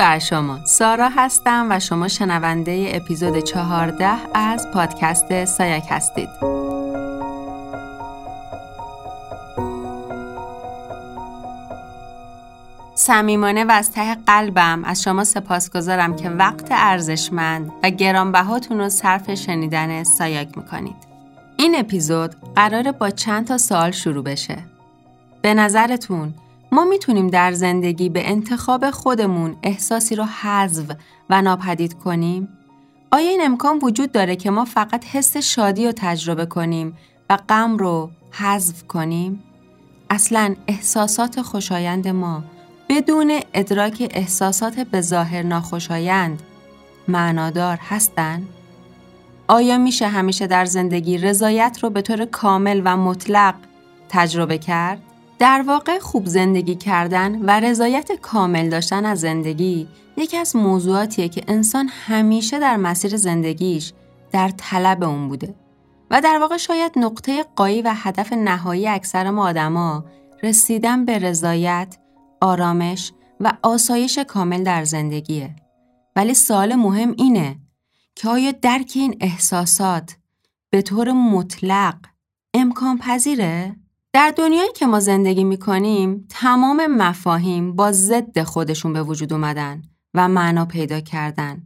[0.00, 0.58] بر شما.
[0.64, 6.28] سارا هستم و شما شنونده اپیزود 14 از پادکست سایک هستید.
[12.94, 19.34] صمیمانه و از ته قلبم از شما سپاسگزارم که وقت ارزشمند و گرانبهاتون رو صرف
[19.34, 20.96] شنیدن سایک می‌کنید.
[21.56, 24.58] این اپیزود قراره با چند تا سوال شروع بشه.
[25.42, 26.34] به نظرتون
[26.72, 30.84] ما می‌تونیم در زندگی به انتخاب خودمون احساسی رو حذف
[31.30, 32.48] و ناپدید کنیم؟
[33.12, 36.96] آیا این امکان وجود داره که ما فقط حس شادی رو تجربه کنیم
[37.30, 39.42] و غم رو حذف کنیم؟
[40.10, 42.42] اصلا احساسات خوشایند ما
[42.88, 46.42] بدون ادراک احساسات به ظاهر ناخوشایند
[47.08, 48.48] معنادار هستند؟
[49.48, 53.54] آیا میشه همیشه در زندگی رضایت رو به طور کامل و مطلق
[54.08, 55.02] تجربه کرد؟
[55.40, 61.44] در واقع خوب زندگی کردن و رضایت کامل داشتن از زندگی یکی از موضوعاتیه که
[61.48, 63.92] انسان همیشه در مسیر زندگیش
[64.32, 65.54] در طلب اون بوده
[66.10, 70.04] و در واقع شاید نقطه قایی و هدف نهایی اکثر ما آدما
[70.42, 71.96] رسیدن به رضایت،
[72.40, 75.56] آرامش و آسایش کامل در زندگیه.
[76.16, 77.56] ولی سوال مهم اینه
[78.14, 80.16] که آیا درک این احساسات
[80.70, 81.96] به طور مطلق
[82.54, 83.79] امکان پذیره؟
[84.12, 89.82] در دنیایی که ما زندگی می کنیم تمام مفاهیم با ضد خودشون به وجود اومدن
[90.14, 91.62] و معنا پیدا کردن.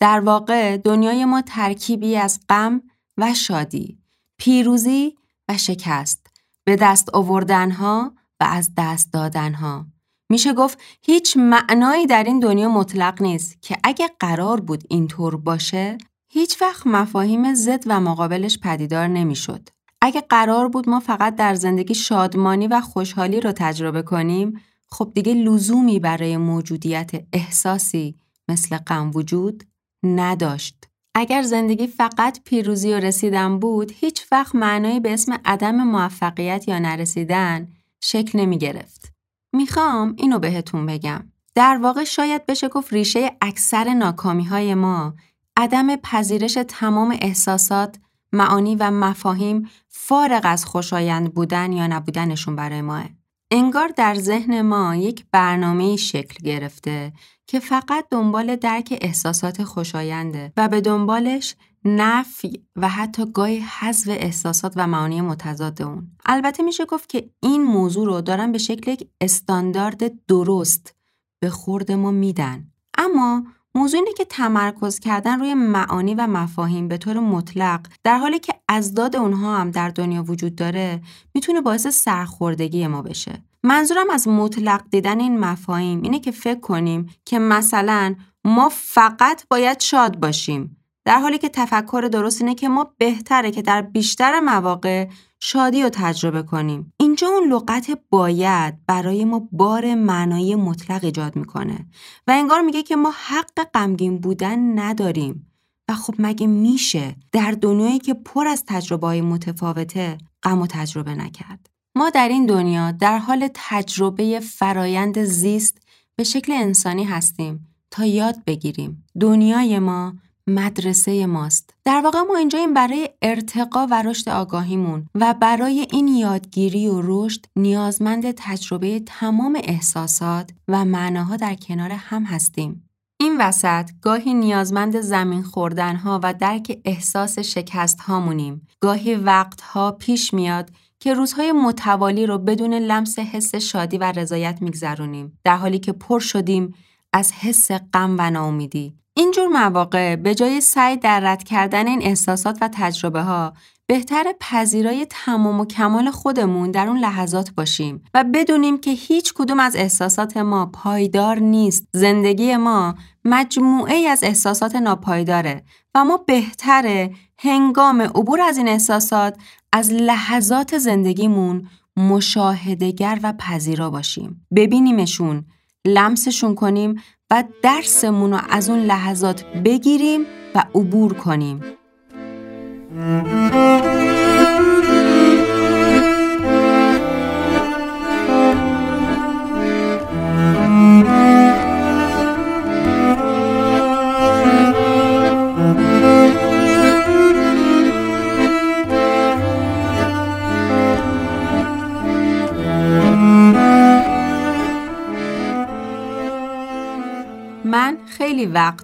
[0.00, 2.82] در واقع دنیای ما ترکیبی از غم
[3.16, 3.98] و شادی،
[4.38, 5.14] پیروزی
[5.48, 6.26] و شکست،
[6.64, 9.86] به دست آوردنها و از دست دادنها.
[10.30, 15.98] میشه گفت هیچ معنایی در این دنیا مطلق نیست که اگه قرار بود اینطور باشه
[16.28, 19.68] هیچ وقت مفاهیم ضد و مقابلش پدیدار نمی‌شد.
[20.02, 25.34] اگه قرار بود ما فقط در زندگی شادمانی و خوشحالی رو تجربه کنیم خب دیگه
[25.34, 28.18] لزومی برای موجودیت احساسی
[28.48, 29.64] مثل غم وجود
[30.02, 30.84] نداشت.
[31.14, 36.78] اگر زندگی فقط پیروزی و رسیدن بود هیچ وقت معنایی به اسم عدم موفقیت یا
[36.78, 37.68] نرسیدن
[38.00, 39.12] شکل نمی گرفت.
[39.52, 41.32] می‌خوام اینو بهتون بگم.
[41.54, 45.14] در واقع شاید بشه گفت ریشه اکثر ناکامی های ما
[45.56, 47.96] عدم پذیرش تمام احساسات
[48.32, 53.04] معانی و مفاهیم فارغ از خوشایند بودن یا نبودنشون برای ماه.
[53.50, 57.12] انگار در ذهن ما یک برنامه شکل گرفته
[57.46, 64.72] که فقط دنبال درک احساسات خوشاینده و به دنبالش نفی و حتی گاهی حذف احساسات
[64.76, 66.10] و معانی متضاد اون.
[66.26, 70.94] البته میشه گفت که این موضوع رو دارن به شکل یک استاندارد درست
[71.40, 72.72] به خورد ما میدن.
[72.98, 73.44] اما
[73.74, 78.54] موضوع اینه که تمرکز کردن روی معانی و مفاهیم به طور مطلق در حالی که
[78.68, 81.02] ازداد اونها هم در دنیا وجود داره
[81.34, 83.42] می‌تونه باعث سرخوردگی ما بشه.
[83.62, 88.14] منظورم از مطلق دیدن این مفاهیم اینه که فکر کنیم که مثلا
[88.44, 90.77] ما فقط باید شاد باشیم
[91.08, 95.08] در حالی که تفکر درست اینه که ما بهتره که در بیشتر مواقع
[95.40, 96.92] شادی رو تجربه کنیم.
[96.96, 101.86] اینجا اون لغت باید برای ما بار معنایی مطلق ایجاد می‌کنه
[102.26, 105.52] و انگار میگه که ما حق غمگین بودن نداریم.
[105.88, 111.14] و خب مگه میشه در دنیایی که پر از تجربه های متفاوته غم و تجربه
[111.14, 111.70] نکرد.
[111.94, 115.78] ما در این دنیا در حال تجربه فرایند زیست
[116.16, 119.04] به شکل انسانی هستیم تا یاد بگیریم.
[119.20, 120.14] دنیای ما
[120.48, 121.74] مدرسه ماست.
[121.84, 127.00] در واقع ما اینجا این برای ارتقا و رشد آگاهیمون و برای این یادگیری و
[127.04, 132.88] رشد نیازمند تجربه تمام احساسات و معناها در کنار هم هستیم.
[133.20, 138.66] این وسط گاهی نیازمند زمین خوردنها و درک احساس شکست هامونیم.
[138.80, 140.70] گاهی وقتها پیش میاد
[141.00, 146.20] که روزهای متوالی رو بدون لمس حس شادی و رضایت میگذرونیم در حالی که پر
[146.20, 146.74] شدیم
[147.12, 152.58] از حس غم و ناامیدی اینجور مواقع به جای سعی در رد کردن این احساسات
[152.60, 153.52] و تجربه ها
[153.86, 159.60] بهتر پذیرای تمام و کمال خودمون در اون لحظات باشیم و بدونیم که هیچ کدوم
[159.60, 161.84] از احساسات ما پایدار نیست.
[161.92, 162.94] زندگی ما
[163.24, 169.36] مجموعه از احساسات ناپایداره و ما بهتره هنگام عبور از این احساسات
[169.72, 174.46] از لحظات زندگیمون مشاهدگر و پذیرا باشیم.
[174.56, 175.44] ببینیمشون،
[175.84, 181.62] لمسشون کنیم و درسمون رو از اون لحظات بگیریم و عبور کنیم.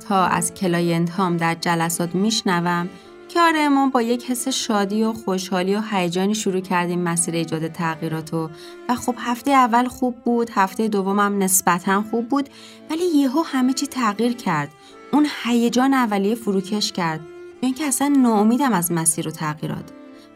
[0.04, 2.88] وقتها از client هام در جلسات میشنوم
[3.28, 7.68] که آره ما با یک حس شادی و خوشحالی و هیجانی شروع کردیم مسیر ایجاد
[7.68, 8.50] تغییرات و
[8.88, 12.48] و خب هفته اول خوب بود هفته دومم نسبتا خوب بود
[12.90, 14.68] ولی یهو همه چی تغییر کرد.
[15.12, 17.20] اون هیجان اولیه فروکش کرد.
[17.20, 19.90] یا اینکه اصلا ناامیدم از مسیر و تغییرات.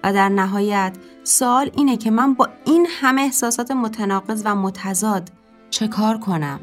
[0.05, 5.31] و در نهایت سوال اینه که من با این همه احساسات متناقض و متضاد
[5.71, 6.61] چه کار کنم؟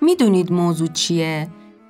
[0.00, 1.48] می‌دونید موضوع چیه؟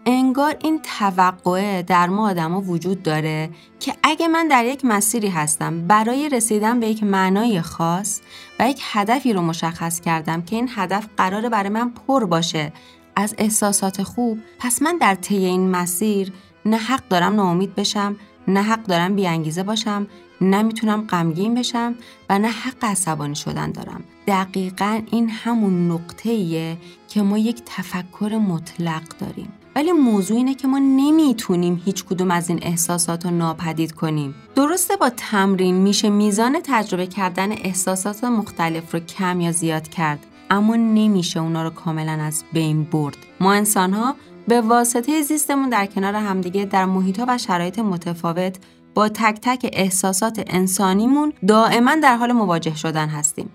[0.08, 3.50] انگار این توقعه در ما آدما وجود داره
[3.81, 8.20] که اگه من در یک مسیری هستم برای رسیدن به یک معنای خاص
[8.58, 12.73] و یک هدفی رو مشخص کردم که این هدف قراره برای من پر باشه
[13.17, 16.32] از احساسات خوب پس من در طی این مسیر
[16.67, 18.17] نه حق دارم ناامید بشم
[18.49, 20.06] نه حق دارم بیانگیزه باشم
[20.41, 21.94] نمی‌تونم غمگین بشم
[22.31, 24.05] و نه حق عصبانی شدن دارم.
[24.26, 26.76] دقیقا این همون نقطه
[27.08, 29.53] که ما یک تفکر مطلق داریم.
[29.76, 34.96] ولی موضوع اینه که ما نمی‌تونیم هیچ کدوم از این احساسات رو ناپدید کنیم درسته
[34.96, 41.40] با تمرین میشه میزان تجربه کردن احساسات مختلف رو کم یا زیاد کرد اما نمیشه
[41.40, 44.14] اونا رو کاملا از بین برد ما انسان ها
[44.49, 48.56] به واسطه زیستمون در کنار همدیگه در محیط و شرایط متفاوت
[48.94, 53.50] با تک تک احساسات انسانیمون دائما در حال مواجه شدن هستیم.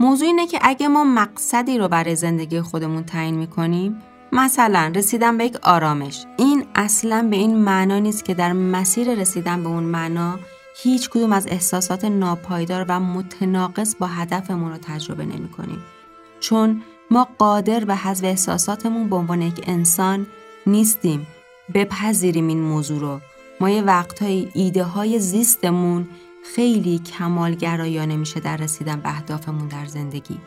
[0.00, 4.02] موضوع اینه که اگه ما مقصدی رو برای زندگی خودمون تعیین می‌کنیم
[4.32, 6.24] مثلا رسیدن به یک آرامش.
[6.36, 10.38] این اصلا به این معنا نیست که در مسیر رسیدن به اون معنا
[10.82, 15.84] هیچ کدوم از احساسات ناپایدار و متناقض با هدفمون رو تجربه نمی کنیم.
[16.40, 20.26] چون ما قادر به حذف احساساتمون به عنوان یک انسان
[20.66, 21.26] نیستیم.
[21.74, 23.20] بپذیریم این موضوع رو.
[23.60, 26.08] ما یه وقتهای ایده های زیستمون
[26.54, 30.38] خیلی کمالگرایانه میشه در رسیدن به اهدافمون در زندگی.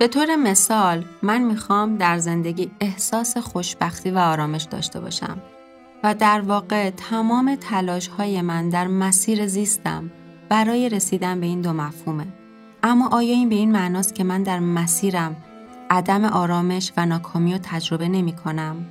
[0.00, 5.38] به طور مثال من می‌خوام در زندگی احساس خوشبختی و آرامش داشته باشم
[6.04, 10.10] و در واقع تمام تلاش های من در مسیر زیستم
[10.48, 12.26] برای رسیدن به این دو مفهومه
[12.82, 15.36] اما آیا این به این معناست که من در مسیرم
[15.90, 18.86] عدم آرامش و ناکامی رو تجربه نمی کنم؟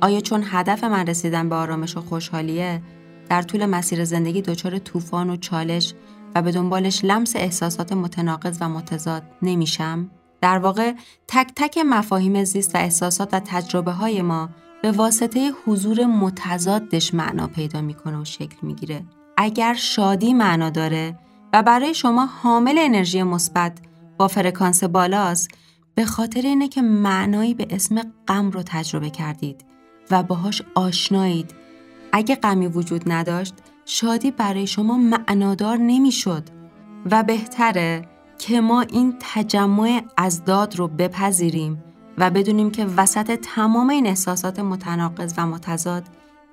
[0.00, 2.82] آیا چون هدف من رسیدن به آرامش و خوشحالیه
[3.28, 5.94] در طول مسیر زندگی دچار طوفان و چالش
[6.34, 10.10] و به دنبالش لمس احساسات متناقض و متضاد نمیشم؟
[10.42, 10.92] در واقع
[11.28, 14.48] تک تک مفاهیم زیست و احساسات و تجربه های ما
[14.82, 19.04] به واسطه حضور متضادش معنا پیدا می‌کنه و شکل می‌گیره.
[19.36, 21.18] اگر شادی معنا داره
[21.52, 23.78] و برای شما حامل انرژی مثبت
[24.18, 25.50] با فرکانس بالاست
[25.94, 29.64] به خاطر اینه که معنایی به اسم غم رو تجربه کردید
[30.10, 31.54] و باهاش آشنایید
[32.12, 33.54] اگه غمی وجود نداشت
[33.84, 36.42] شادی برای شما معنادار نمی‌شد
[37.10, 38.11] و بهتره
[38.42, 41.84] که ما این تجمع از داد رو بپذیریم
[42.18, 46.02] و بدونیم که وسط تمام این احساسات متناقض و متضاد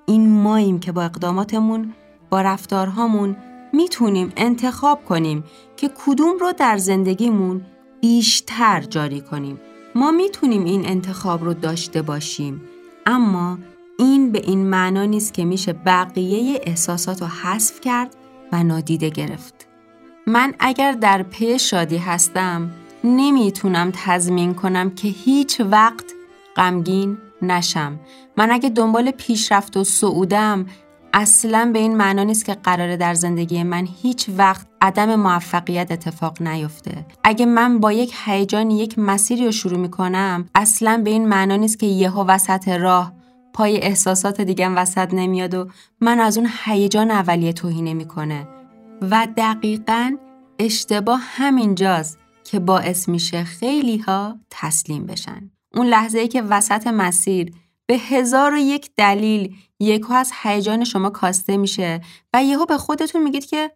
[0.06, 1.94] این ماییم که با اقداماتمون
[2.30, 3.36] با رفتارهامون
[3.72, 5.44] می‌تونیم انتخاب کنیم
[5.76, 7.66] که کدوم رو در زندگیمون
[8.00, 9.60] بیشتر جاری کنیم.
[9.94, 12.62] ما می‌تونیم این انتخاب رو داشته باشیم
[13.06, 13.58] اما
[13.98, 18.16] این به این معنا نیست که میشه بقیه احساسات رو حذف کرد
[18.52, 19.69] و نادیده گرفت.
[20.32, 22.70] من اگر در پی شادی هستم
[23.04, 26.04] نمی‌تونم تضمین کنم که هیچ وقت
[26.56, 28.00] غمگین نشم.
[28.36, 30.66] من اگه دنبال پیشرفت و سعودم
[31.12, 36.42] اصلا به این معنا نیست که قراره در زندگی من هیچ وقت عدم موفقیت اتفاق
[36.42, 37.06] نیفته.
[37.24, 41.78] اگه من با یک هیجان یک مسیری رو شروع می‌کنم اصلا به این معنا نیست
[41.78, 43.12] که یهو وسط راه
[43.52, 45.68] پای احساسات دیگم وسط نمیاد و
[46.00, 48.59] من از اون هیجان اولیه توهی نمی‌کنه.
[49.02, 50.16] و دقیقا
[50.58, 55.50] اشتباه همینجاست که باعث میشه خیلی ها تسلیم بشن.
[55.74, 57.54] اون لحظه ای که وسط مسیر
[57.86, 62.00] به هزار و یک دلیل یکو از هیجان شما کاسته میشه
[62.34, 63.70] و یهو به خودتون میگید که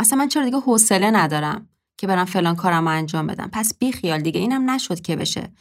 [0.00, 1.68] اصلا من چرا دیگه حوصله ندارم
[1.98, 3.50] که برم فلان کارم انجام بدم.
[3.52, 5.52] پس بی خیال دیگه اینم نشد که بشه.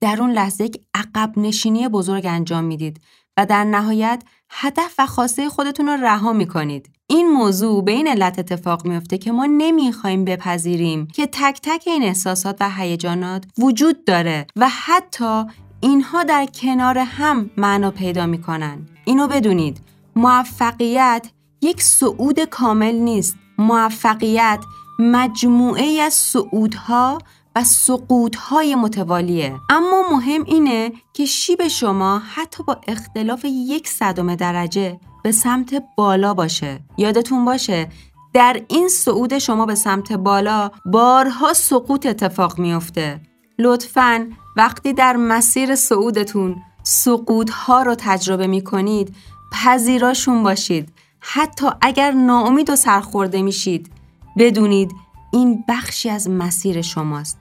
[0.00, 3.00] در اون لحظه یک عقب نشینی بزرگ انجام می‌دید
[3.36, 4.22] و در نهایت
[4.54, 6.90] هدف و خواسته خودتون رو رها می‌کنید.
[7.06, 12.02] این موضوع به این علت اتفاق میفته که ما نمی‌خوایم بپذیریم که تک تک این
[12.02, 15.44] احساسات و هیجانات وجود داره و حتی
[15.80, 18.86] اینها در کنار هم معنا پیدا می‌کنن.
[19.04, 19.80] اینو بدونید
[20.16, 21.26] موفقیت
[21.62, 23.36] یک صعود کامل نیست.
[23.58, 24.64] موفقیت
[24.98, 27.18] مجموعه از صعودها
[27.56, 29.60] و سقوطهای متوالیه.
[29.70, 36.34] اما مهم اینه که شیب شما حتی با اختلاف یک صدم درجه به سمت بالا
[36.34, 36.80] باشه.
[36.98, 37.88] یادتون باشه
[38.34, 43.20] در این صعود شما به سمت بالا بارها سقوط اتفاق میافته.
[43.58, 49.14] لطفاً وقتی در مسیر صعودتون سقوط ها رو تجربه می کنید
[49.52, 50.92] پذیراشون باشید.
[51.20, 53.90] حتی اگر ناامید و سرخورده میشید
[54.38, 54.92] بدونید
[55.32, 57.38] این بخشی از مسیر شماست.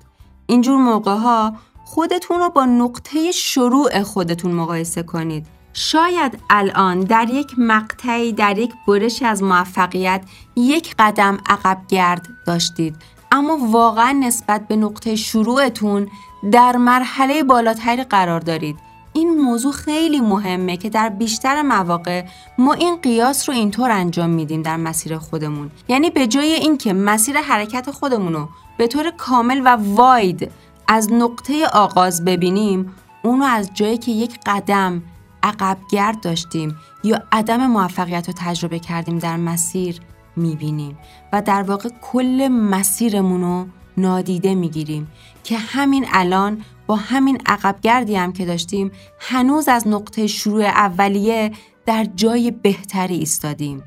[0.52, 1.54] اینجور موقع ها
[1.86, 5.48] خودتون رو با نقطه شروع خودتون مقایسه کنید.
[5.74, 10.24] شاید الان در یک مقطعی در یک برشی از موفقیت
[10.56, 12.96] یک قدم عقب گرد داشتید.
[13.32, 16.08] اما واقعا نسبت به نقطه شروعتون
[16.52, 18.91] در مرحله بالاتری قرار دارید.
[19.14, 22.24] این موضوع خیلی مهمه که در بیشتر مواقع
[22.58, 25.72] ما این قیاس رو اینطور انجام میدیم در مسیر خودمون.
[25.88, 30.52] یعنی به جای اینکه مسیر حرکت خودمون رو به طور کامل و واید
[30.88, 35.02] از نقطه آغاز ببینیم اونو از جایی که یک قدم
[35.44, 40.00] عقب گرد داشتیم یا عدم موفقیت رو تجربه کردیم در مسیر
[40.36, 40.98] می‌بینیم
[41.34, 43.66] و در واقع کل مسیرمون رو
[43.98, 45.12] نادیده می‌گیریم
[45.44, 51.52] که همین الان با همین عقب گردی هم که داشتیم هنوز از نقطه شروع اولیه
[51.86, 53.84] در جای بهتری ایستادیم.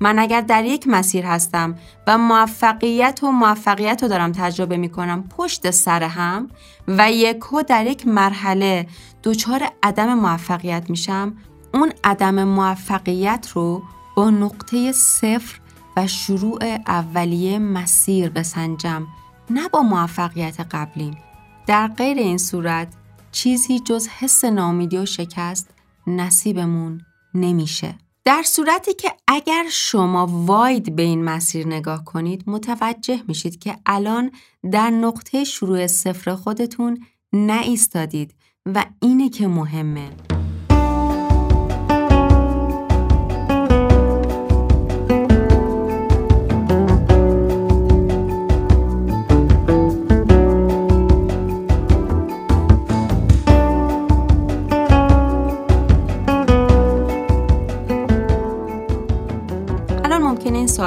[0.00, 1.74] من اگر در یک مسیر هستم
[2.06, 6.48] و موفقیت و موفقیت رو دارم تجربه می کنم پشت سر هم
[6.88, 8.86] و یکو در یک مرحله
[9.22, 11.36] دچار عدم موفقیت میشم
[11.74, 13.82] اون عدم موفقیت رو
[14.16, 15.60] با نقطه صفر
[15.96, 19.06] و شروع اولیه مسیر بسنجم
[19.50, 21.27] نه با موفقیت قبلیم.
[21.68, 22.88] در غیر این صورت
[23.32, 25.70] چیزی جز حس نامیدی و شکست
[26.06, 27.00] نصیبمون
[27.34, 27.94] نمیشه.
[28.24, 34.30] در صورتی که اگر شما واید به این مسیر نگاه کنید متوجه میشید که الان
[34.72, 38.34] در نقطه شروع صفر خودتون نایستادید
[38.66, 40.10] و اینه که مهمه.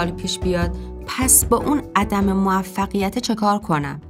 [0.02, 0.78] سوال پیش بیاد
[1.08, 4.02] پس با اون عدم موفقیت چه کار کنم؟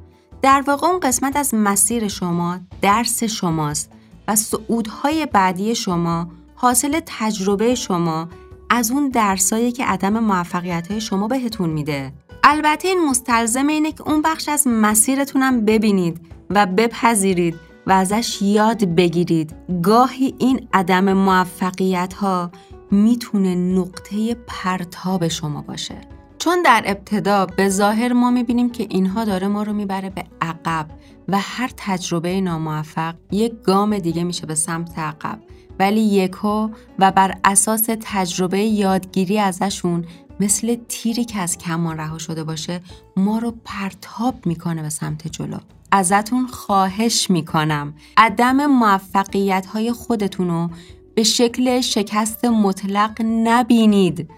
[0.41, 3.91] در واقع اون قسمت از مسیر شما درس شماست
[4.27, 8.27] و صعودهای بعدی شما حاصل تجربه شما
[8.69, 14.21] از اون درسایی که عدم موفقیت شما بهتون میده البته این مستلزم اینه که اون
[14.21, 17.55] بخش از مسیرتونم ببینید و بپذیرید
[17.87, 22.51] و ازش یاد بگیرید گاهی این عدم موفقیت ها
[22.91, 25.95] می‌تونه نقطه پرتاب شما باشه.
[26.37, 30.87] چون در ابتدا به ظاهر ما می‌بینیم که اینها داره ما رو می‌بره به عقب
[31.27, 35.39] و هر تجربه ناموفق یک گام دیگه میشه به سمت عقب.
[35.79, 36.69] ولی یکو
[36.99, 40.05] و بر اساس تجربه یادگیری ازشون
[40.39, 42.81] مثل تیری که از کمان رها شده باشه
[43.17, 45.57] ما رو پرتاب می‌کنه به سمت جلو.
[45.91, 47.93] ازتون خواهش می‌کنم.
[48.17, 50.69] عدم موفقیت های خودتون رو
[51.15, 54.29] به شکل شکست مطلق نبینید.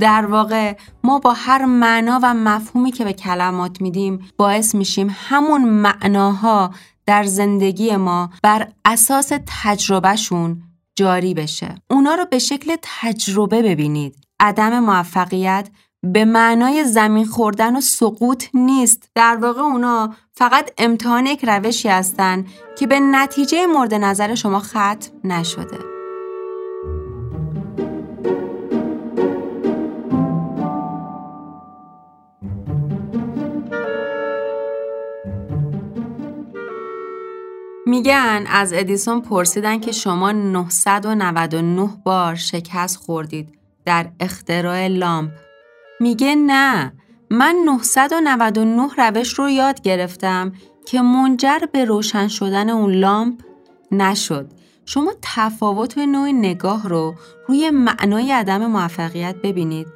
[0.00, 5.64] در واقع ما با هر معنا و مفهومی که به کلمات میدیم باعث میشیم همون
[5.64, 6.70] معناها
[7.06, 9.32] در زندگی ما بر اساس
[9.62, 10.62] تجربهشون
[10.94, 11.74] جاری بشه.
[11.90, 14.16] اونا رو به شکل تجربه ببینید.
[14.40, 15.68] عدم موفقیت
[16.02, 19.10] به معنای زمین خوردن و سقوط نیست.
[19.14, 22.46] در واقع اونا فقط امتحان یک روشی هستن
[22.78, 25.99] که به نتیجه مورد نظر شما ختم نشده.
[38.00, 43.48] میگن از ادیسون پرسیدن که شما 999 بار شکست خوردید
[43.84, 45.30] در اختراع لامپ.
[46.00, 46.92] میگه نه
[47.30, 50.52] من 999 روش رو یاد گرفتم
[50.86, 53.40] که منجر به روشن شدن اون لامپ
[53.92, 54.50] نشد.
[54.84, 57.14] شما تفاوت نوع نگاه رو
[57.48, 59.86] روی معنای عدم موفقیت ببینید.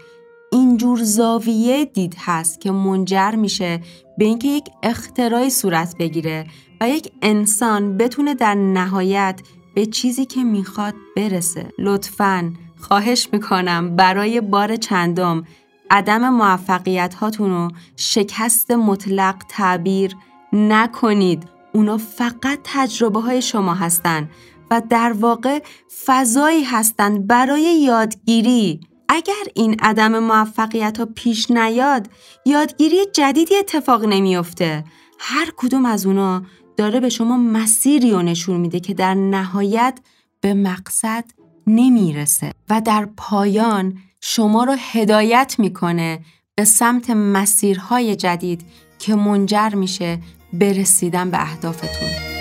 [0.54, 3.80] اینجور زاویه دید هست که منجر میشه
[4.18, 6.46] به اینکه یک اختراعی صورت بگیره
[6.80, 9.40] و یک انسان بتونه در نهایت
[9.74, 11.68] به چیزی که می‌خواد برسه.
[11.78, 15.44] لطفا خواهش می‌کنم برای بار چندم
[15.90, 20.16] عدم موفقیت هاتون رو شکست مطلق تعبیر
[20.52, 21.48] نکنید.
[21.72, 24.30] اونا فقط تجربه های شما هستند
[24.70, 25.62] و در واقع
[26.04, 28.80] فضایی هستند برای یادگیری.
[29.08, 32.10] اگر این عدم موفقیت ها پیش نیاد
[32.46, 34.84] یادگیری جدیدی اتفاق نمیافته.
[35.18, 36.42] هر کدوم از اونا
[36.76, 39.98] داره به شما مسیری رو نشون میده که در نهایت
[40.40, 41.24] به مقصد
[41.66, 46.20] نمی‌رسه و در پایان شما رو هدایت می‌کنه
[46.54, 48.64] به سمت مسیرهای جدید
[48.98, 50.18] که منجر میشه
[50.52, 52.33] به رسیدن به اهدافتون.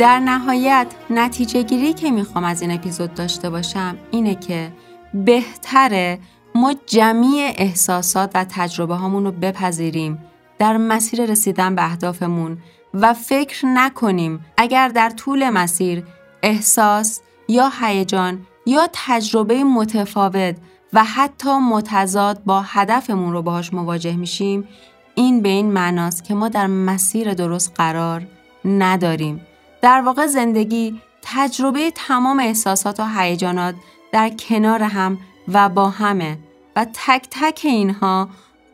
[0.00, 4.72] در نهایت نتیجه گیری که می‌خوام از این اپیزود داشته باشم اینه که
[5.14, 6.18] بهتره
[6.54, 10.18] ما جمعی احساسات و تجربه هامون رو بپذیریم
[10.58, 12.58] در مسیر رسیدن به اهدافمون
[12.94, 16.04] و فکر نکنیم اگر در طول مسیر
[16.42, 20.56] احساس یا هیجان یا تجربه متفاوت
[20.92, 24.68] و حتی متضاد با هدفمون رو باهاش مواجه میشیم
[25.14, 28.26] این به این معناست که ما در مسیر درست قرار
[28.64, 29.40] نداریم.
[29.82, 33.74] در واقع زندگی تجربه تمام احساسات و هیجانات
[34.12, 35.18] در کنار هم
[35.48, 36.38] و با همه
[36.76, 38.28] و تک تک اینها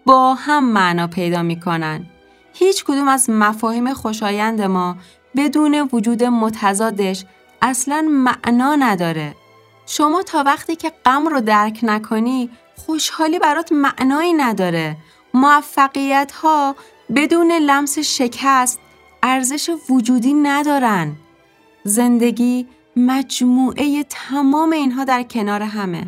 [0.06, 2.06] با هم معنا پیدا می‌کنن.
[2.54, 4.96] هیچ کدوم از مفاهیم خوشایند ما
[5.36, 7.24] بدون وجود متضادش
[7.62, 9.34] اصلا معنا نداره.
[9.86, 14.96] شما تا وقتی که غم رو درک نکنی خوشحالی برات معنایی نداره.
[15.34, 16.76] موفقیت ها
[17.16, 18.78] بدون لمس شکست
[19.26, 21.16] ارزش وجودی ندارن.
[21.84, 22.66] زندگی
[22.96, 26.06] مجموعه تمام اینها در کنار همه.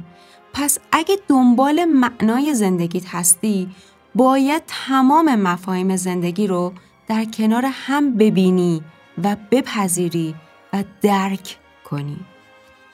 [0.53, 3.69] پس اگه دنبال معنای زندگیت هستی
[4.15, 6.73] باید تمام مفاهیم زندگی رو
[7.09, 8.83] در کنار هم ببینی
[9.25, 10.35] و بپذیری
[10.73, 11.59] و درک
[11.91, 12.17] کنی.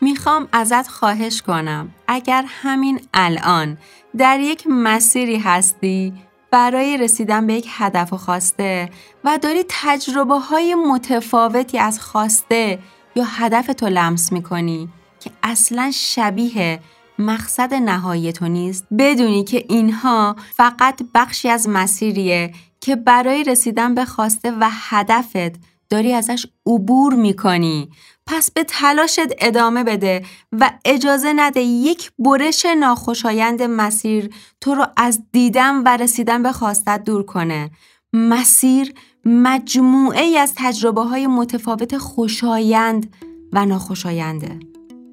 [0.01, 3.79] می‌خوام ازت خواهش کنم اگر همین الان
[4.17, 6.13] در یک مسیری هستی
[6.55, 8.91] برای رسیدن به یک هدف و خواسته
[9.25, 12.79] و داری تجربه های متفاوتی از خواسته
[13.17, 14.89] یا هدف تو لمس می‌کنی
[15.21, 16.81] که اصلا شبیه
[17.19, 18.87] مقصد نهایی تو نیست.
[18.99, 26.13] بدونی که اینها فقط بخشی از مسیریه که برای رسیدن به خواسته و هدفت داری
[26.13, 27.91] ازش عبور می‌کنی.
[28.27, 35.23] پس به تلاشت ادامه بده و اجازه نده یک برش ناخوشایند مسیر تو رو از
[35.33, 37.71] دیدن و رسیدن به خواستت دور کنه.
[38.13, 43.15] مسیر مجموعه ای از تجربه های متفاوت خوشایند
[43.53, 44.59] و ناخوشاینده.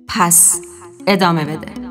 [0.08, 0.62] پس
[1.08, 1.90] ادامه بده.